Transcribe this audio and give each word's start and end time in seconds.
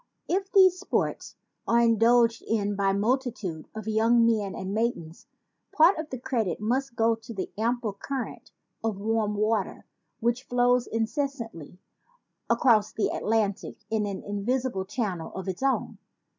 If 0.27 0.51
these 0.51 0.79
sports 0.79 1.35
are 1.67 1.79
indulged 1.79 2.41
in 2.47 2.75
by 2.75 2.89
a 2.89 2.93
multitude 2.95 3.67
of 3.75 3.87
young 3.87 4.25
men 4.25 4.55
and 4.55 4.73
maidens, 4.73 5.27
part 5.71 5.99
of 5.99 6.09
the 6.09 6.17
credit 6.17 6.59
must 6.59 6.95
go 6.95 7.13
to 7.13 7.33
the 7.35 7.51
ample 7.55 7.93
current 7.93 8.49
of 8.83 8.97
warm 8.99 9.35
water 9.35 9.85
which 10.19 10.41
flows 10.45 10.87
incessantly 10.87 11.77
across 12.49 12.91
the 12.91 13.09
Atlantic 13.09 13.77
in 13.91 14.07
an 14.07 14.23
invisible 14.23 14.85
channel 14.85 15.31
of 15.35 15.47
its 15.47 15.61
own. 15.61 15.99